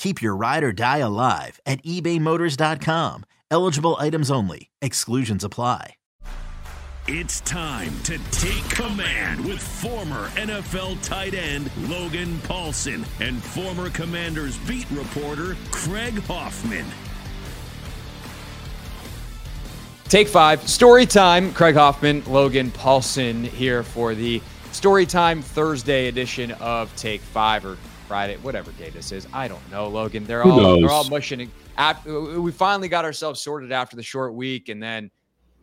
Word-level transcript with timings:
Keep 0.00 0.22
your 0.22 0.34
ride 0.34 0.64
or 0.64 0.72
die 0.72 0.96
alive 1.04 1.60
at 1.66 1.84
ebaymotors.com. 1.84 3.24
Eligible 3.50 3.96
items 3.98 4.30
only. 4.30 4.70
Exclusions 4.80 5.44
apply. 5.44 5.96
It's 7.06 7.42
time 7.42 7.92
to 8.04 8.18
take 8.30 8.64
command 8.70 9.44
with 9.44 9.60
former 9.60 10.28
NFL 10.28 11.02
tight 11.02 11.34
end 11.34 11.70
Logan 11.90 12.38
Paulson 12.44 13.04
and 13.20 13.42
former 13.42 13.90
Commanders 13.90 14.56
beat 14.60 14.90
reporter 14.90 15.54
Craig 15.70 16.18
Hoffman. 16.22 16.86
Take 20.04 20.28
five, 20.28 20.66
story 20.66 21.04
time. 21.04 21.52
Craig 21.52 21.74
Hoffman, 21.74 22.22
Logan 22.26 22.70
Paulson 22.70 23.44
here 23.44 23.82
for 23.82 24.14
the 24.14 24.40
story 24.72 25.04
time 25.04 25.42
Thursday 25.42 26.08
edition 26.08 26.52
of 26.52 26.94
Take 26.96 27.20
Five 27.20 27.66
or 27.66 27.76
Friday, 28.10 28.38
whatever 28.38 28.72
day 28.72 28.90
this 28.90 29.12
is. 29.12 29.28
I 29.32 29.46
don't 29.46 29.70
know, 29.70 29.86
Logan. 29.86 30.24
They're 30.24 30.42
Who 30.42 30.50
all 30.50 30.60
knows? 30.60 30.80
they're 30.80 30.90
all 30.90 31.08
mushing. 31.08 31.48
After, 31.78 32.40
we 32.40 32.50
finally 32.50 32.88
got 32.88 33.04
ourselves 33.04 33.40
sorted 33.40 33.70
after 33.70 33.94
the 33.94 34.02
short 34.02 34.34
week, 34.34 34.68
and 34.68 34.82
then 34.82 35.12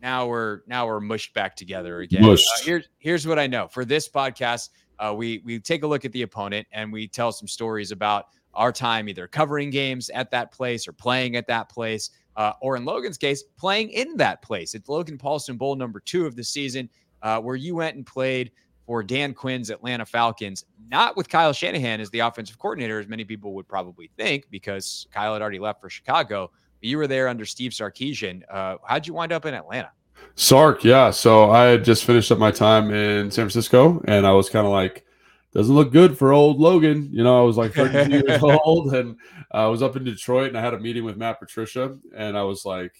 now 0.00 0.26
we're 0.26 0.60
now 0.66 0.86
we're 0.86 0.98
mushed 0.98 1.34
back 1.34 1.56
together 1.56 2.00
again. 2.00 2.24
Uh, 2.24 2.38
here's 2.62 2.88
here's 3.00 3.26
what 3.26 3.38
I 3.38 3.48
know 3.48 3.68
for 3.68 3.84
this 3.84 4.08
podcast. 4.08 4.70
Uh, 4.98 5.12
we 5.14 5.42
we 5.44 5.60
take 5.60 5.82
a 5.82 5.86
look 5.86 6.06
at 6.06 6.12
the 6.12 6.22
opponent 6.22 6.66
and 6.72 6.90
we 6.90 7.06
tell 7.06 7.32
some 7.32 7.46
stories 7.46 7.90
about 7.90 8.28
our 8.54 8.72
time 8.72 9.10
either 9.10 9.28
covering 9.28 9.68
games 9.68 10.08
at 10.08 10.30
that 10.30 10.50
place 10.50 10.88
or 10.88 10.94
playing 10.94 11.36
at 11.36 11.46
that 11.48 11.68
place, 11.68 12.12
uh, 12.36 12.54
or 12.62 12.78
in 12.78 12.86
Logan's 12.86 13.18
case, 13.18 13.44
playing 13.58 13.90
in 13.90 14.16
that 14.16 14.40
place. 14.40 14.74
It's 14.74 14.88
Logan 14.88 15.18
Paulson 15.18 15.58
Bowl 15.58 15.76
number 15.76 16.00
two 16.00 16.24
of 16.24 16.34
the 16.34 16.44
season, 16.44 16.88
uh, 17.20 17.42
where 17.42 17.56
you 17.56 17.74
went 17.74 17.96
and 17.96 18.06
played 18.06 18.52
for 18.88 19.02
Dan 19.02 19.34
Quinn's 19.34 19.68
Atlanta 19.68 20.06
Falcons, 20.06 20.64
not 20.90 21.14
with 21.14 21.28
Kyle 21.28 21.52
Shanahan 21.52 22.00
as 22.00 22.08
the 22.08 22.20
offensive 22.20 22.58
coordinator, 22.58 22.98
as 22.98 23.06
many 23.06 23.22
people 23.22 23.52
would 23.52 23.68
probably 23.68 24.10
think, 24.16 24.46
because 24.50 25.06
Kyle 25.12 25.34
had 25.34 25.42
already 25.42 25.58
left 25.58 25.82
for 25.82 25.90
Chicago. 25.90 26.50
But 26.80 26.88
you 26.88 26.96
were 26.96 27.06
there 27.06 27.28
under 27.28 27.44
Steve 27.44 27.72
Sarkisian. 27.72 28.44
Uh, 28.50 28.78
how'd 28.86 29.06
you 29.06 29.12
wind 29.12 29.30
up 29.30 29.44
in 29.44 29.52
Atlanta? 29.52 29.92
Sark, 30.36 30.84
yeah. 30.84 31.10
So 31.10 31.50
I 31.50 31.64
had 31.64 31.84
just 31.84 32.06
finished 32.06 32.32
up 32.32 32.38
my 32.38 32.50
time 32.50 32.90
in 32.90 33.30
San 33.30 33.44
Francisco, 33.44 34.02
and 34.06 34.26
I 34.26 34.32
was 34.32 34.48
kind 34.48 34.64
of 34.64 34.72
like, 34.72 35.04
doesn't 35.52 35.74
look 35.74 35.92
good 35.92 36.16
for 36.16 36.32
old 36.32 36.58
Logan. 36.58 37.10
You 37.12 37.24
know, 37.24 37.38
I 37.38 37.42
was 37.44 37.58
like 37.58 37.74
32 37.74 38.10
years 38.26 38.42
old, 38.42 38.94
and 38.94 39.16
I 39.52 39.66
was 39.66 39.82
up 39.82 39.96
in 39.96 40.04
Detroit, 40.04 40.48
and 40.48 40.56
I 40.56 40.62
had 40.62 40.72
a 40.72 40.80
meeting 40.80 41.04
with 41.04 41.18
Matt 41.18 41.40
Patricia, 41.40 41.98
and 42.16 42.38
I 42.38 42.42
was 42.44 42.64
like, 42.64 42.94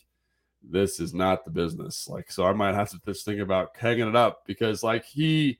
this 0.62 1.00
is 1.00 1.14
not 1.14 1.46
the 1.46 1.50
business. 1.50 2.06
Like, 2.10 2.30
so 2.30 2.44
I 2.44 2.52
might 2.52 2.74
have 2.74 2.90
to 2.90 3.00
just 3.06 3.24
think 3.24 3.40
about 3.40 3.70
hanging 3.74 4.06
it 4.06 4.16
up 4.16 4.42
because, 4.46 4.82
like, 4.82 5.06
he, 5.06 5.58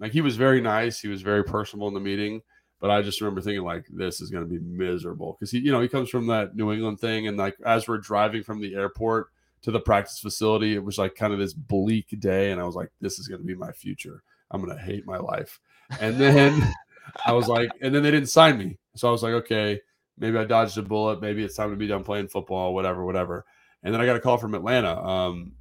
like, 0.00 0.12
he 0.12 0.22
was 0.22 0.36
very 0.36 0.60
nice. 0.60 1.00
He 1.00 1.08
was 1.08 1.22
very 1.22 1.44
personable 1.44 1.88
in 1.88 1.94
the 1.94 2.00
meeting. 2.00 2.42
But 2.80 2.90
I 2.90 3.02
just 3.02 3.20
remember 3.20 3.42
thinking 3.42 3.62
like 3.62 3.84
this 3.90 4.22
is 4.22 4.30
going 4.30 4.42
to 4.42 4.50
be 4.50 4.58
miserable 4.58 5.36
because 5.38 5.50
he, 5.50 5.58
you 5.58 5.70
know, 5.70 5.82
he 5.82 5.88
comes 5.88 6.08
from 6.08 6.26
that 6.28 6.56
New 6.56 6.72
England 6.72 6.98
thing, 6.98 7.28
and 7.28 7.36
like 7.36 7.56
as 7.64 7.86
we're 7.86 7.98
driving 7.98 8.42
from 8.42 8.60
the 8.60 8.74
airport 8.74 9.28
to 9.62 9.70
the 9.70 9.78
practice 9.78 10.18
facility, 10.18 10.74
it 10.74 10.82
was 10.82 10.96
like 10.96 11.14
kind 11.14 11.34
of 11.34 11.38
this 11.38 11.52
bleak 11.52 12.18
day, 12.18 12.50
and 12.50 12.60
I 12.60 12.64
was 12.64 12.74
like, 12.74 12.90
this 13.02 13.18
is 13.18 13.28
going 13.28 13.42
to 13.42 13.46
be 13.46 13.54
my 13.54 13.70
future. 13.70 14.22
I'm 14.50 14.64
going 14.64 14.74
to 14.74 14.82
hate 14.82 15.04
my 15.06 15.18
life. 15.18 15.60
And 16.00 16.16
then 16.16 16.72
I 17.26 17.32
was 17.32 17.48
like, 17.48 17.70
and 17.82 17.94
then 17.94 18.02
they 18.02 18.10
didn't 18.10 18.30
sign 18.30 18.56
me, 18.56 18.78
so 18.96 19.08
I 19.08 19.12
was 19.12 19.22
like, 19.22 19.34
okay, 19.34 19.82
maybe 20.18 20.38
I 20.38 20.44
dodged 20.44 20.78
a 20.78 20.82
bullet. 20.82 21.20
Maybe 21.20 21.44
it's 21.44 21.56
time 21.56 21.70
to 21.70 21.76
be 21.76 21.86
done 21.86 22.02
playing 22.02 22.28
football, 22.28 22.72
whatever, 22.72 23.04
whatever. 23.04 23.44
And 23.82 23.92
then 23.92 24.00
I 24.00 24.06
got 24.06 24.16
a 24.16 24.20
call 24.20 24.38
from 24.38 24.54
Atlanta, 24.54 24.98
um, 24.98 25.52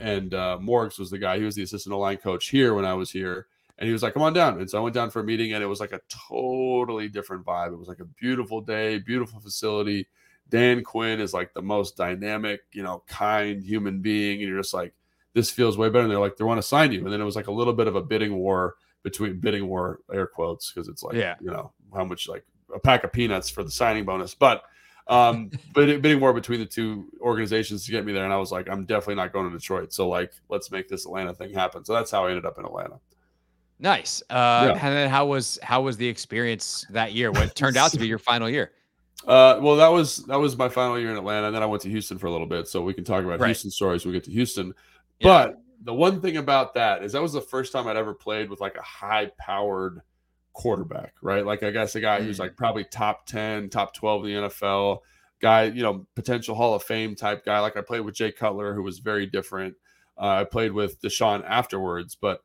and 0.00 0.34
uh, 0.34 0.58
Morgs 0.60 0.98
was 0.98 1.10
the 1.10 1.18
guy. 1.18 1.38
He 1.38 1.44
was 1.44 1.54
the 1.54 1.62
assistant 1.62 1.94
line 1.94 2.16
coach 2.16 2.48
here 2.48 2.74
when 2.74 2.84
I 2.84 2.94
was 2.94 3.12
here 3.12 3.46
and 3.78 3.86
he 3.86 3.92
was 3.92 4.02
like, 4.02 4.14
"Come 4.14 4.22
on 4.22 4.32
down." 4.32 4.60
And 4.60 4.68
so 4.68 4.78
I 4.78 4.80
went 4.80 4.94
down 4.94 5.10
for 5.10 5.20
a 5.20 5.24
meeting, 5.24 5.52
and 5.52 5.62
it 5.62 5.66
was 5.66 5.80
like 5.80 5.92
a 5.92 6.00
totally 6.08 7.08
different 7.08 7.44
vibe. 7.44 7.72
It 7.72 7.78
was 7.78 7.88
like 7.88 8.00
a 8.00 8.04
beautiful 8.04 8.60
day, 8.60 8.98
beautiful 8.98 9.40
facility. 9.40 10.08
Dan 10.48 10.82
Quinn 10.82 11.20
is 11.20 11.34
like 11.34 11.52
the 11.52 11.62
most 11.62 11.96
dynamic, 11.96 12.60
you 12.72 12.82
know, 12.82 13.02
kind 13.06 13.62
human 13.62 14.00
being, 14.00 14.40
and 14.40 14.48
you're 14.48 14.60
just 14.60 14.74
like, 14.74 14.94
this 15.34 15.50
feels 15.50 15.76
way 15.76 15.88
better. 15.88 16.02
And 16.04 16.10
they're 16.10 16.18
like, 16.18 16.36
they 16.36 16.44
want 16.44 16.58
to 16.58 16.66
sign 16.66 16.90
you, 16.92 17.04
and 17.04 17.12
then 17.12 17.20
it 17.20 17.24
was 17.24 17.36
like 17.36 17.48
a 17.48 17.52
little 17.52 17.74
bit 17.74 17.86
of 17.86 17.96
a 17.96 18.02
bidding 18.02 18.34
war 18.36 18.76
between 19.02 19.38
bidding 19.40 19.68
war 19.68 20.00
air 20.12 20.26
quotes 20.26 20.72
because 20.72 20.88
it's 20.88 21.02
like, 21.02 21.14
Yeah. 21.14 21.36
you 21.40 21.50
know, 21.50 21.72
how 21.94 22.04
much 22.04 22.28
like 22.28 22.44
a 22.74 22.78
pack 22.80 23.04
of 23.04 23.12
peanuts 23.12 23.48
for 23.48 23.62
the 23.64 23.70
signing 23.70 24.04
bonus, 24.04 24.34
but. 24.34 24.62
Um, 25.06 25.50
but 25.72 25.86
bidding 26.02 26.20
war 26.20 26.34
between 26.34 26.60
the 26.60 26.66
two 26.66 27.08
organizations 27.22 27.86
to 27.86 27.92
get 27.92 28.04
me 28.04 28.12
there, 28.12 28.24
and 28.24 28.32
I 28.32 28.36
was 28.36 28.52
like, 28.52 28.68
I'm 28.68 28.84
definitely 28.84 29.14
not 29.14 29.32
going 29.32 29.50
to 29.50 29.56
Detroit. 29.56 29.94
So 29.94 30.06
like, 30.06 30.32
let's 30.50 30.70
make 30.70 30.86
this 30.86 31.06
Atlanta 31.06 31.32
thing 31.32 31.54
happen. 31.54 31.82
So 31.86 31.94
that's 31.94 32.10
how 32.10 32.26
I 32.26 32.28
ended 32.28 32.44
up 32.44 32.58
in 32.58 32.66
Atlanta. 32.66 33.00
Nice. 33.80 34.22
Uh, 34.30 34.72
Yeah. 34.74 34.86
And 34.86 34.94
then 34.96 35.08
how 35.10 35.26
was 35.26 35.58
how 35.62 35.82
was 35.82 35.96
the 35.96 36.06
experience 36.08 36.84
that 36.90 37.12
year? 37.12 37.30
What 37.30 37.54
turned 37.54 37.76
out 37.76 37.90
to 37.92 37.98
be 37.98 38.06
your 38.06 38.18
final 38.18 38.48
year? 38.50 38.72
Uh, 39.26 39.58
well, 39.60 39.74
that 39.76 39.88
was 39.88 40.18
that 40.26 40.38
was 40.38 40.56
my 40.56 40.68
final 40.68 40.96
year 40.98 41.10
in 41.10 41.16
Atlanta, 41.16 41.48
and 41.48 41.54
then 41.54 41.62
I 41.62 41.66
went 41.66 41.82
to 41.82 41.88
Houston 41.90 42.18
for 42.18 42.28
a 42.28 42.30
little 42.30 42.46
bit, 42.46 42.68
so 42.68 42.80
we 42.82 42.94
can 42.94 43.02
talk 43.04 43.24
about 43.24 43.40
Right. 43.40 43.48
Houston 43.48 43.70
stories 43.70 44.04
when 44.04 44.12
we 44.12 44.18
get 44.18 44.24
to 44.26 44.30
Houston. 44.30 44.72
Yeah. 45.18 45.46
But 45.46 45.60
the 45.84 45.92
one 45.92 46.20
thing 46.22 46.36
about 46.36 46.72
that 46.74 47.02
is 47.02 47.12
that 47.12 47.20
was 47.20 47.32
the 47.32 47.40
first 47.40 47.72
time 47.72 47.88
I'd 47.88 47.96
ever 47.96 48.14
played 48.14 48.48
with 48.48 48.60
like 48.60 48.76
a 48.76 48.82
high-powered 48.82 50.00
quarterback, 50.52 51.14
right? 51.20 51.44
Like 51.44 51.62
I 51.64 51.70
guess 51.72 51.94
a 51.96 52.00
guy 52.00 52.22
who's 52.22 52.36
Mm. 52.36 52.40
like 52.40 52.56
probably 52.56 52.84
top 52.84 53.26
ten, 53.26 53.68
top 53.68 53.92
twelve 53.92 54.24
in 54.24 54.30
the 54.34 54.48
NFL. 54.48 55.00
guy, 55.40 55.64
you 55.64 55.82
know, 55.82 56.06
potential 56.14 56.54
Hall 56.54 56.74
of 56.74 56.82
Fame 56.84 57.14
type 57.16 57.44
guy. 57.44 57.58
Like 57.60 57.76
I 57.76 57.80
played 57.80 58.00
with 58.00 58.14
Jay 58.14 58.32
Cutler, 58.32 58.72
who 58.72 58.82
was 58.82 58.98
very 59.00 59.26
different. 59.26 59.74
Uh, 60.16 60.26
I 60.28 60.44
played 60.44 60.72
with 60.72 61.00
Deshaun 61.02 61.44
afterwards, 61.46 62.16
but 62.20 62.40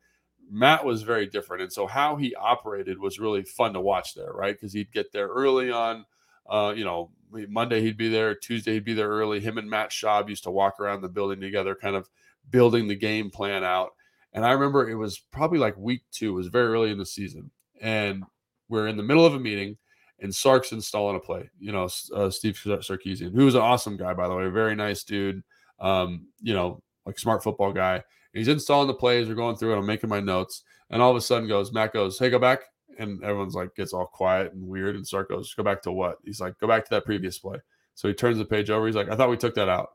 Matt 0.51 0.85
was 0.85 1.03
very 1.03 1.25
different. 1.25 1.63
And 1.63 1.73
so 1.73 1.87
how 1.87 2.15
he 2.15 2.35
operated 2.35 2.99
was 2.99 3.19
really 3.19 3.43
fun 3.43 3.73
to 3.73 3.81
watch 3.81 4.13
there, 4.13 4.31
right? 4.31 4.55
Because 4.55 4.73
he'd 4.73 4.91
get 4.91 5.11
there 5.11 5.27
early 5.27 5.71
on. 5.71 6.05
Uh, 6.49 6.73
you 6.75 6.83
know, 6.83 7.09
Monday 7.31 7.81
he'd 7.81 7.97
be 7.97 8.09
there, 8.09 8.35
Tuesday 8.35 8.73
he'd 8.73 8.85
be 8.85 8.93
there 8.93 9.09
early. 9.09 9.39
Him 9.39 9.57
and 9.57 9.69
Matt 9.69 9.91
Schaub 9.91 10.29
used 10.29 10.43
to 10.43 10.51
walk 10.51 10.79
around 10.79 11.01
the 11.01 11.09
building 11.09 11.39
together, 11.39 11.73
kind 11.73 11.95
of 11.95 12.09
building 12.49 12.87
the 12.87 12.95
game 12.95 13.29
plan 13.29 13.63
out. 13.63 13.91
And 14.33 14.45
I 14.45 14.51
remember 14.51 14.89
it 14.89 14.95
was 14.95 15.19
probably 15.19 15.59
like 15.59 15.77
week 15.77 16.03
two, 16.11 16.29
it 16.29 16.35
was 16.35 16.47
very 16.47 16.67
early 16.67 16.91
in 16.91 16.97
the 16.97 17.05
season. 17.05 17.49
And 17.81 18.23
we're 18.69 18.87
in 18.87 18.97
the 18.97 19.03
middle 19.03 19.25
of 19.25 19.35
a 19.35 19.39
meeting 19.39 19.77
and 20.19 20.33
Sark's 20.33 20.71
installing 20.71 21.17
a 21.17 21.19
play, 21.19 21.49
you 21.59 21.71
know, 21.71 21.89
uh, 22.15 22.29
Steve 22.29 22.59
Sarkisian, 22.63 23.33
who 23.33 23.45
was 23.45 23.55
an 23.55 23.61
awesome 23.61 23.97
guy, 23.97 24.13
by 24.13 24.27
the 24.27 24.35
way, 24.35 24.47
very 24.47 24.75
nice 24.75 25.03
dude, 25.03 25.43
um, 25.79 26.27
you 26.41 26.53
know, 26.53 26.81
like 27.05 27.19
smart 27.19 27.43
football 27.43 27.73
guy. 27.73 28.01
He's 28.33 28.47
installing 28.47 28.87
the 28.87 28.93
plays, 28.93 29.27
we're 29.27 29.35
going 29.35 29.55
through 29.55 29.73
it, 29.73 29.77
I'm 29.77 29.85
making 29.85 30.09
my 30.09 30.19
notes. 30.19 30.63
And 30.89 31.01
all 31.01 31.11
of 31.11 31.17
a 31.17 31.21
sudden 31.21 31.47
goes, 31.47 31.71
Matt 31.71 31.93
goes, 31.93 32.19
hey, 32.19 32.29
go 32.29 32.39
back. 32.39 32.61
And 32.99 33.23
everyone's 33.23 33.55
like, 33.55 33.75
gets 33.75 33.93
all 33.93 34.05
quiet 34.05 34.53
and 34.53 34.67
weird. 34.67 34.95
And 34.95 35.07
Sark 35.07 35.29
goes, 35.29 35.53
go 35.53 35.63
back 35.63 35.81
to 35.83 35.91
what? 35.91 36.17
He's 36.23 36.39
like, 36.39 36.57
go 36.59 36.67
back 36.67 36.83
to 36.85 36.89
that 36.91 37.05
previous 37.05 37.39
play. 37.39 37.57
So 37.95 38.07
he 38.07 38.13
turns 38.13 38.37
the 38.37 38.45
page 38.45 38.69
over. 38.69 38.85
He's 38.85 38.95
like, 38.95 39.09
I 39.09 39.15
thought 39.15 39.29
we 39.29 39.37
took 39.37 39.55
that 39.55 39.69
out. 39.69 39.89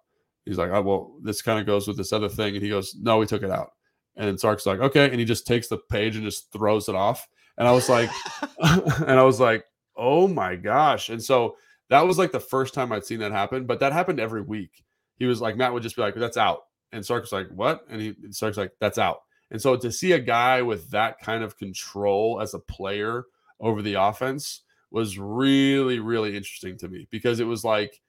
He's 0.45 0.59
like, 0.59 0.71
oh, 0.71 0.83
well, 0.83 1.15
this 1.23 1.43
kind 1.43 1.61
of 1.61 1.67
goes 1.67 1.87
with 1.87 1.97
this 1.97 2.13
other 2.13 2.29
thing. 2.29 2.55
And 2.55 2.63
he 2.63 2.71
goes, 2.71 2.97
no, 3.01 3.19
we 3.19 3.27
took 3.27 3.43
it 3.43 3.51
out. 3.51 3.71
And 4.17 4.39
Sark's 4.39 4.67
like, 4.67 4.81
okay. 4.81 5.11
And 5.11 5.19
he 5.21 5.25
just 5.25 5.47
takes 5.47 5.69
the 5.69 5.79
page 5.91 6.17
and 6.17 6.25
just 6.25 6.51
throws 6.53 6.89
it 6.89 6.95
off. 6.95 7.29
And 7.57 7.69
I 7.69 7.73
was 7.73 7.89
like, 7.89 8.11
and 8.61 9.11
I 9.13 9.23
was 9.23 9.41
like, 9.41 9.65
oh 9.97 10.27
my 10.27 10.57
gosh. 10.57 11.11
And 11.11 11.23
so 11.23 11.57
that 11.91 12.07
was 12.07 12.19
like 12.19 12.33
the 12.33 12.41
first 12.41 12.75
time 12.75 12.93
I'd 12.93 13.05
seen 13.05 13.21
that 13.21 13.33
happen, 13.33 13.67
but 13.67 13.81
that 13.81 13.93
happened 13.93 14.21
every 14.21 14.43
week. 14.43 14.85
He 15.17 15.27
was 15.27 15.41
like, 15.41 15.57
Matt 15.57 15.73
would 15.73 15.83
just 15.83 15.97
be 15.97 16.03
like, 16.03 16.15
that's 16.15 16.37
out. 16.37 16.63
And 16.93 17.05
Sark 17.05 17.23
was 17.23 17.33
like, 17.33 17.49
what? 17.49 17.85
And 17.89 18.01
he 18.01 18.15
Sark's 18.31 18.57
like, 18.57 18.73
that's 18.81 18.99
out. 18.99 19.23
And 19.51 19.61
so 19.61 19.77
to 19.77 19.91
see 19.91 20.13
a 20.13 20.19
guy 20.19 20.63
with 20.63 20.91
that 20.91 21.21
kind 21.21 21.43
of 21.43 21.57
control 21.57 22.41
as 22.41 22.55
a 22.55 22.59
player 22.59 23.25
over 23.61 23.83
the 23.83 23.95
offense 23.95 24.63
was 24.91 25.19
really, 25.19 25.99
really 25.99 26.37
interesting 26.37 26.77
to 26.79 26.89
me 26.89 27.07
because 27.11 27.41
it 27.41 27.45
was 27.45 27.65
like, 27.65 28.01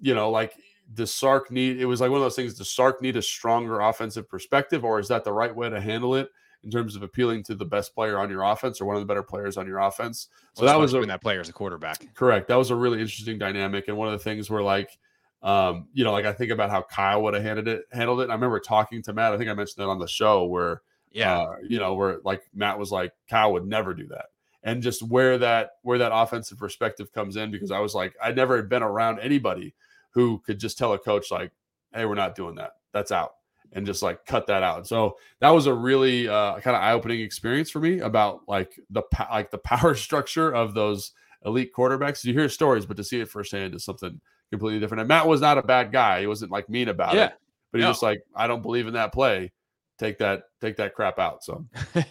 you 0.00 0.14
know, 0.14 0.30
like 0.30 0.54
does 0.92 1.14
Sark 1.14 1.50
need 1.50 1.80
it 1.80 1.86
was 1.86 2.00
like 2.00 2.10
one 2.10 2.18
of 2.18 2.24
those 2.24 2.36
things, 2.36 2.54
does 2.54 2.70
Sark 2.70 3.00
need 3.00 3.16
a 3.16 3.22
stronger 3.22 3.80
offensive 3.80 4.28
perspective, 4.28 4.84
or 4.84 4.98
is 4.98 5.08
that 5.08 5.24
the 5.24 5.32
right 5.32 5.54
way 5.54 5.70
to 5.70 5.80
handle 5.80 6.14
it 6.14 6.28
in 6.62 6.70
terms 6.70 6.96
of 6.96 7.02
appealing 7.02 7.42
to 7.44 7.54
the 7.54 7.64
best 7.64 7.94
player 7.94 8.18
on 8.18 8.30
your 8.30 8.42
offense 8.42 8.80
or 8.80 8.84
one 8.84 8.96
of 8.96 9.02
the 9.02 9.06
better 9.06 9.22
players 9.22 9.56
on 9.56 9.66
your 9.66 9.78
offense? 9.78 10.28
So 10.54 10.64
well, 10.64 10.74
that 10.74 10.80
was 10.80 10.92
when 10.92 11.08
that 11.08 11.22
player 11.22 11.40
as 11.40 11.48
a 11.48 11.52
quarterback. 11.52 12.14
Correct. 12.14 12.48
That 12.48 12.56
was 12.56 12.70
a 12.70 12.76
really 12.76 13.00
interesting 13.00 13.38
dynamic. 13.38 13.88
And 13.88 13.96
one 13.96 14.08
of 14.08 14.12
the 14.12 14.22
things 14.22 14.50
where 14.50 14.62
like 14.62 14.98
um, 15.44 15.88
you 15.92 16.04
know, 16.04 16.12
like 16.12 16.24
I 16.24 16.32
think 16.32 16.50
about 16.50 16.70
how 16.70 16.82
Kyle 16.82 17.22
would 17.22 17.34
have 17.34 17.42
handled 17.42 17.68
it, 17.68 17.84
handled 17.92 18.20
it. 18.20 18.24
And 18.24 18.32
I 18.32 18.34
remember 18.34 18.58
talking 18.58 19.02
to 19.02 19.12
Matt. 19.12 19.34
I 19.34 19.36
think 19.36 19.50
I 19.50 19.54
mentioned 19.54 19.84
that 19.84 19.90
on 19.90 19.98
the 19.98 20.08
show 20.08 20.46
where, 20.46 20.80
yeah, 21.12 21.38
uh, 21.38 21.56
you 21.62 21.78
know, 21.78 21.92
where 21.94 22.20
like 22.24 22.42
Matt 22.54 22.78
was 22.78 22.90
like, 22.90 23.12
Kyle 23.28 23.52
would 23.52 23.66
never 23.66 23.92
do 23.92 24.08
that, 24.08 24.26
and 24.62 24.82
just 24.82 25.02
where 25.02 25.36
that 25.38 25.72
where 25.82 25.98
that 25.98 26.12
offensive 26.14 26.58
perspective 26.58 27.12
comes 27.12 27.36
in 27.36 27.50
because 27.50 27.70
I 27.70 27.78
was 27.78 27.94
like, 27.94 28.16
I 28.22 28.32
never 28.32 28.56
had 28.56 28.70
been 28.70 28.82
around 28.82 29.20
anybody 29.20 29.74
who 30.12 30.38
could 30.46 30.58
just 30.58 30.78
tell 30.78 30.94
a 30.94 30.98
coach 30.98 31.30
like, 31.30 31.52
hey, 31.92 32.06
we're 32.06 32.14
not 32.14 32.34
doing 32.34 32.54
that. 32.54 32.72
That's 32.92 33.12
out, 33.12 33.34
and 33.72 33.84
just 33.84 34.02
like 34.02 34.24
cut 34.24 34.46
that 34.46 34.62
out. 34.62 34.86
So 34.86 35.18
that 35.40 35.50
was 35.50 35.66
a 35.66 35.74
really 35.74 36.26
uh, 36.26 36.58
kind 36.60 36.74
of 36.74 36.82
eye 36.82 36.94
opening 36.94 37.20
experience 37.20 37.70
for 37.70 37.80
me 37.80 37.98
about 37.98 38.40
like 38.48 38.80
the 38.88 39.02
like 39.30 39.50
the 39.50 39.58
power 39.58 39.94
structure 39.94 40.54
of 40.54 40.72
those 40.72 41.12
elite 41.44 41.74
quarterbacks. 41.76 42.24
You 42.24 42.32
hear 42.32 42.48
stories, 42.48 42.86
but 42.86 42.96
to 42.96 43.04
see 43.04 43.20
it 43.20 43.28
firsthand 43.28 43.74
is 43.74 43.84
something 43.84 44.22
completely 44.50 44.80
different. 44.80 45.00
And 45.00 45.08
Matt 45.08 45.26
was 45.26 45.40
not 45.40 45.58
a 45.58 45.62
bad 45.62 45.92
guy. 45.92 46.20
He 46.20 46.26
wasn't 46.26 46.50
like 46.50 46.68
mean 46.68 46.88
about 46.88 47.14
yeah. 47.14 47.26
it, 47.26 47.32
but 47.72 47.78
he 47.78 47.82
no. 47.82 47.88
was 47.88 48.02
like, 48.02 48.22
I 48.34 48.46
don't 48.46 48.62
believe 48.62 48.86
in 48.86 48.94
that 48.94 49.12
play. 49.12 49.52
Take 49.96 50.18
that, 50.18 50.44
take 50.60 50.76
that 50.76 50.92
crap 50.92 51.20
out. 51.20 51.44
So, 51.44 51.64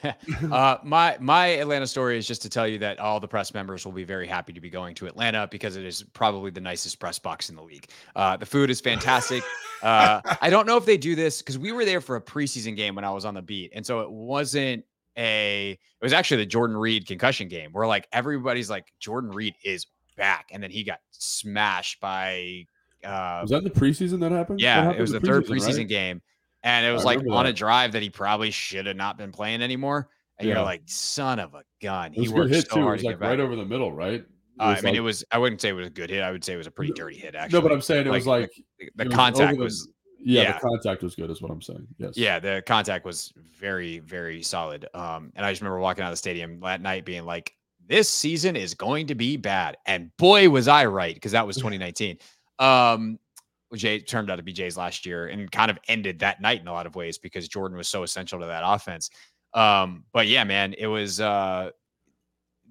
uh, 0.51 0.77
my 0.83 1.17
my 1.19 1.47
Atlanta 1.47 1.85
story 1.85 2.17
is 2.17 2.25
just 2.25 2.41
to 2.43 2.49
tell 2.49 2.65
you 2.65 2.79
that 2.79 2.97
all 2.97 3.19
the 3.19 3.27
press 3.27 3.53
members 3.53 3.83
will 3.83 3.91
be 3.91 4.05
very 4.05 4.25
happy 4.25 4.53
to 4.53 4.61
be 4.61 4.69
going 4.69 4.95
to 4.95 5.05
Atlanta 5.05 5.49
because 5.51 5.75
it 5.75 5.83
is 5.83 6.01
probably 6.13 6.49
the 6.49 6.61
nicest 6.61 6.97
press 6.97 7.19
box 7.19 7.49
in 7.49 7.57
the 7.57 7.61
league. 7.61 7.89
Uh, 8.15 8.37
the 8.37 8.45
food 8.45 8.69
is 8.69 8.79
fantastic. 8.79 9.43
uh, 9.83 10.21
I 10.41 10.49
don't 10.49 10.65
know 10.65 10.77
if 10.77 10.85
they 10.85 10.95
do 10.95 11.13
this 11.13 11.41
because 11.41 11.57
we 11.57 11.73
were 11.73 11.83
there 11.83 11.99
for 11.99 12.15
a 12.15 12.21
preseason 12.21 12.77
game 12.77 12.95
when 12.95 13.03
I 13.03 13.11
was 13.11 13.25
on 13.25 13.33
the 13.33 13.41
beat, 13.41 13.73
and 13.75 13.85
so 13.85 13.99
it 13.99 14.09
wasn't 14.09 14.85
a. 15.17 15.71
It 15.71 16.05
was 16.05 16.13
actually 16.13 16.37
the 16.37 16.45
Jordan 16.45 16.77
Reed 16.77 17.05
concussion 17.05 17.49
game 17.49 17.73
where 17.73 17.85
like 17.85 18.07
everybody's 18.13 18.69
like 18.69 18.93
Jordan 19.01 19.31
Reed 19.31 19.55
is 19.61 19.87
back, 20.15 20.49
and 20.51 20.61
then 20.61 20.71
he 20.71 20.83
got 20.83 20.99
smashed 21.11 21.99
by. 21.99 22.65
Uh, 23.03 23.39
was 23.41 23.51
that 23.51 23.63
the 23.63 23.69
preseason 23.69 24.19
that 24.21 24.31
happened? 24.31 24.59
Yeah, 24.59 24.75
happened 24.75 24.97
it 24.97 25.01
was 25.01 25.11
the, 25.11 25.19
the 25.19 25.27
third 25.27 25.45
preseason 25.45 25.79
right? 25.79 25.87
game, 25.87 26.21
and 26.63 26.85
it 26.85 26.91
was 26.91 27.03
I 27.03 27.15
like 27.15 27.19
on 27.19 27.45
that. 27.45 27.47
a 27.47 27.53
drive 27.53 27.91
that 27.93 28.01
he 28.01 28.09
probably 28.09 28.51
should 28.51 28.85
have 28.85 28.95
not 28.97 29.17
been 29.17 29.31
playing 29.31 29.61
anymore. 29.61 30.09
And 30.39 30.47
yeah. 30.47 30.55
you're 30.55 30.63
like, 30.63 30.81
son 30.85 31.39
of 31.39 31.53
a 31.53 31.63
gun. 31.81 32.11
He 32.11 32.27
worked 32.27 32.53
hit 32.53 32.67
so 32.67 32.75
too. 32.75 32.81
hard 32.81 32.99
it 32.99 33.05
was 33.05 33.13
like 33.13 33.21
right 33.21 33.39
over 33.39 33.55
the 33.55 33.65
middle, 33.65 33.91
right? 33.91 34.25
Uh, 34.59 34.63
I 34.63 34.75
mean, 34.75 34.83
like, 34.83 34.93
it 34.95 35.01
was. 35.01 35.23
I 35.31 35.37
wouldn't 35.37 35.61
say 35.61 35.69
it 35.69 35.73
was 35.73 35.87
a 35.87 35.91
good 35.91 36.09
hit. 36.09 36.21
I 36.21 36.31
would 36.31 36.43
say 36.43 36.53
it 36.53 36.57
was 36.57 36.67
a 36.67 36.71
pretty 36.71 36.93
dirty 36.93 37.17
hit. 37.17 37.35
Actually, 37.35 37.59
no, 37.59 37.61
but 37.61 37.71
I'm 37.71 37.81
saying 37.81 38.07
it 38.07 38.09
like, 38.09 38.19
was 38.19 38.27
like 38.27 38.51
the, 38.95 39.05
the 39.05 39.09
contact 39.09 39.57
was. 39.57 39.87
Yeah, 40.25 40.43
yeah, 40.43 40.53
the 40.53 40.59
contact 40.59 41.03
was 41.03 41.15
good, 41.15 41.29
is 41.29 41.41
what 41.41 41.51
I'm 41.51 41.61
saying. 41.61 41.85
Yes. 41.97 42.15
Yeah, 42.15 42.39
the 42.39 42.63
contact 42.65 43.03
was 43.03 43.33
very, 43.59 43.99
very 43.99 44.41
solid. 44.41 44.87
Um, 44.93 45.33
and 45.35 45.45
I 45.45 45.51
just 45.51 45.61
remember 45.61 45.79
walking 45.79 46.01
out 46.01 46.07
of 46.07 46.13
the 46.13 46.17
stadium 46.17 46.61
that 46.61 46.79
night, 46.79 47.03
being 47.03 47.25
like, 47.25 47.53
this 47.87 48.09
season 48.09 48.55
is 48.55 48.73
going 48.73 49.07
to 49.07 49.15
be 49.15 49.37
bad. 49.37 49.77
And 49.85 50.15
boy, 50.17 50.49
was 50.49 50.67
I 50.67 50.85
right 50.85 51.13
because 51.13 51.33
that 51.33 51.45
was 51.45 51.57
2019. 51.57 52.17
Um, 52.59 53.19
Jay 53.75 53.99
turned 53.99 54.29
out 54.29 54.35
to 54.35 54.43
be 54.43 54.53
Jay's 54.53 54.77
last 54.77 55.05
year 55.05 55.27
and 55.27 55.51
kind 55.51 55.71
of 55.71 55.79
ended 55.87 56.19
that 56.19 56.41
night 56.41 56.61
in 56.61 56.67
a 56.67 56.71
lot 56.71 56.85
of 56.85 56.95
ways 56.95 57.17
because 57.17 57.47
Jordan 57.47 57.77
was 57.77 57.87
so 57.87 58.03
essential 58.03 58.39
to 58.39 58.45
that 58.45 58.63
offense. 58.65 59.09
Um, 59.53 60.03
but 60.13 60.27
yeah, 60.27 60.43
man, 60.43 60.73
it 60.77 60.87
was 60.87 61.19
uh, 61.19 61.71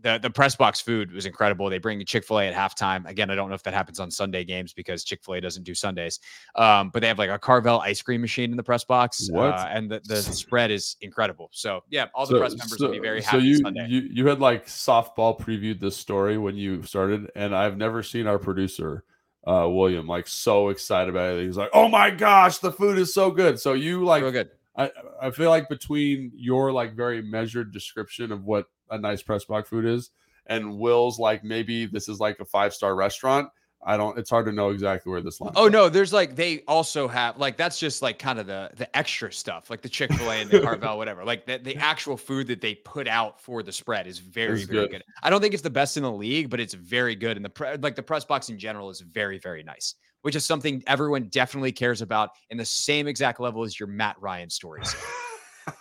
the 0.03 0.19
the 0.19 0.31
press 0.31 0.57
box 0.57 0.81
food 0.81 1.13
was 1.13 1.27
incredible. 1.27 1.71
They 1.71 1.79
bring 1.79 2.05
Chick 2.05 2.25
Fil 2.25 2.41
A 2.41 2.49
at 2.49 2.55
halftime. 2.55 3.09
Again, 3.09 3.31
I 3.31 3.35
don't 3.35 3.49
know 3.49 3.55
if 3.55 3.63
that 3.63 3.75
happens 3.75 4.01
on 4.01 4.11
Sunday 4.11 4.45
games 4.45 4.73
because 4.73 5.05
Chick 5.05 5.23
Fil 5.25 5.35
A 5.35 5.41
doesn't 5.41 5.63
do 5.63 5.75
Sundays. 5.75 6.21
Um, 6.57 6.91
but 6.91 7.01
they 7.01 7.09
have 7.09 7.19
like 7.19 7.31
a 7.31 7.39
Carvel 7.39 7.81
ice 7.81 8.03
cream 8.03 8.21
machine 8.21 8.51
in 8.51 8.57
the 8.57 8.63
press 8.63 8.85
box, 8.85 9.31
uh, 9.33 9.69
and 9.71 9.91
the, 9.91 10.01
the 10.05 10.23
spread 10.23 10.71
is 10.71 10.97
incredible. 11.01 11.49
So 11.53 11.83
yeah, 11.91 12.07
all 12.15 12.27
the 12.27 12.33
so, 12.33 12.39
press 12.39 12.57
members 12.57 12.79
so, 12.79 12.87
will 12.87 12.93
be 12.93 12.99
very 12.99 13.23
happy. 13.23 13.39
So 13.39 13.43
you 13.43 13.57
Sunday. 13.59 13.87
you 13.89 14.01
you 14.11 14.27
had 14.27 14.41
like 14.41 14.67
softball 14.67 15.39
previewed 15.39 15.81
this 15.81 15.97
story 15.97 16.39
when 16.39 16.57
you 16.57 16.83
started, 16.83 17.31
and 17.37 17.55
I've 17.55 17.77
never 17.77 18.03
seen 18.03 18.27
our 18.27 18.39
producer. 18.39 19.05
Uh, 19.45 19.67
William, 19.69 20.07
like 20.07 20.29
so 20.29 20.69
excited 20.69 21.11
about 21.11 21.37
it. 21.37 21.45
He's 21.45 21.57
like, 21.57 21.71
"Oh 21.73 21.89
my 21.89 22.11
gosh, 22.11 22.59
the 22.59 22.71
food 22.71 22.97
is 22.97 23.13
so 23.13 23.31
good!" 23.31 23.59
So 23.59 23.73
you 23.73 24.05
like, 24.05 24.23
so 24.23 24.31
good. 24.31 24.51
I 24.77 24.91
I 25.21 25.31
feel 25.31 25.51
like 25.51 25.69
between 25.69 26.32
your 26.35 26.73
like 26.73 26.94
very 26.94 27.23
measured 27.23 27.73
description 27.73 28.31
of 28.32 28.44
what 28.44 28.67
a 28.93 28.99
nice 28.99 29.22
press 29.22 29.44
box 29.44 29.69
food 29.69 29.84
is, 29.84 30.11
and 30.46 30.79
Will's 30.79 31.19
like 31.19 31.43
maybe 31.43 31.87
this 31.87 32.08
is 32.08 32.20
like 32.20 32.39
a 32.39 32.44
five 32.44 32.72
star 32.72 32.94
restaurant. 32.94 33.49
I 33.84 33.96
don't. 33.96 34.17
It's 34.17 34.31
hard 34.31 34.46
to 34.46 34.53
know 34.53 34.70
exactly 34.70 35.11
where 35.11 35.20
this 35.20 35.41
line. 35.41 35.55
Oh 35.56 35.67
no, 35.67 35.89
there's 35.89 36.13
like 36.13 36.37
they 36.37 36.61
also 36.69 37.08
have 37.08 37.39
like 37.39 37.56
that's 37.56 37.81
just 37.81 38.01
like 38.01 38.19
kind 38.19 38.39
of 38.39 38.46
the 38.46 38.70
the 38.77 38.96
extra 38.96 39.32
stuff, 39.32 39.70
like 39.70 39.82
the 39.82 39.89
Chick 39.89 40.13
Fil 40.13 40.31
A 40.31 40.34
and 40.37 40.51
the 40.51 40.61
Carvel, 40.63 40.96
whatever. 40.96 41.25
Like 41.25 41.46
the, 41.46 41.58
the 41.58 41.77
actual 41.77 42.17
food 42.17 42.46
that 42.46 42.61
they 42.61 42.77
put 42.77 43.08
out 43.08 43.41
for 43.41 43.63
the 43.63 43.72
spread 43.72 44.06
is 44.06 44.19
very 44.19 44.61
it's 44.61 44.70
very 44.70 44.87
good. 44.87 44.91
good. 44.93 45.05
I 45.22 45.31
don't 45.31 45.41
think 45.41 45.53
it's 45.53 45.65
the 45.65 45.70
best 45.70 45.96
in 45.96 46.05
the 46.05 46.13
league, 46.13 46.49
but 46.49 46.61
it's 46.61 46.75
very 46.75 47.17
good. 47.17 47.37
And 47.37 47.44
the 47.44 47.51
pre- 47.51 47.77
like 47.77 47.96
the 47.96 48.05
press 48.05 48.25
box 48.25 48.51
in 48.51 48.58
general 48.58 48.89
is 48.89 49.01
very 49.01 49.39
very 49.39 49.65
nice, 49.65 49.96
which 50.20 50.37
is 50.37 50.44
something 50.44 50.84
everyone 50.87 51.25
definitely 51.25 51.72
cares 51.72 52.03
about 52.03 52.31
in 52.51 52.58
the 52.58 52.65
same 52.65 53.08
exact 53.08 53.41
level 53.41 53.65
as 53.65 53.81
your 53.81 53.89
Matt 53.89 54.15
Ryan 54.20 54.49
stories. 54.49 54.94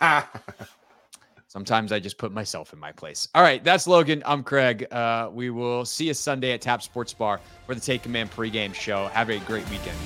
Sometimes 1.52 1.92
I 1.92 2.00
just 2.00 2.16
put 2.16 2.32
myself 2.32 2.72
in 2.72 2.78
my 2.78 2.92
place. 2.92 3.28
All 3.34 3.42
right, 3.42 3.62
that's 3.62 3.86
Logan. 3.86 4.22
I'm 4.24 4.42
Craig. 4.42 4.90
Uh, 4.90 5.28
we 5.30 5.50
will 5.50 5.84
see 5.84 6.06
you 6.06 6.14
Sunday 6.14 6.52
at 6.52 6.62
Tap 6.62 6.82
Sports 6.82 7.12
Bar 7.12 7.42
for 7.66 7.74
the 7.74 7.80
Take 7.82 8.04
Command 8.04 8.30
pregame 8.30 8.72
show. 8.72 9.08
Have 9.08 9.28
a 9.28 9.38
great 9.40 9.68
weekend. 9.68 9.98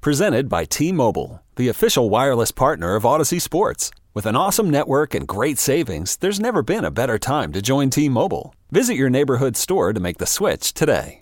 Presented 0.00 0.48
by 0.48 0.64
T 0.64 0.90
Mobile, 0.90 1.40
the 1.54 1.68
official 1.68 2.10
wireless 2.10 2.50
partner 2.50 2.96
of 2.96 3.04
Audacy 3.04 3.40
Sports. 3.40 3.92
With 4.12 4.26
an 4.26 4.34
awesome 4.34 4.68
network 4.68 5.14
and 5.14 5.28
great 5.28 5.60
savings, 5.60 6.16
there's 6.16 6.40
never 6.40 6.60
been 6.60 6.84
a 6.84 6.90
better 6.90 7.20
time 7.20 7.52
to 7.52 7.62
join 7.62 7.88
T 7.88 8.08
Mobile. 8.08 8.52
Visit 8.72 8.94
your 8.94 9.10
neighborhood 9.10 9.56
store 9.56 9.92
to 9.92 10.00
make 10.00 10.18
the 10.18 10.26
switch 10.26 10.74
today. 10.74 11.20